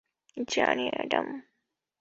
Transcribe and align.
জানি, 0.47 0.85
অ্যাডাম। 0.89 1.27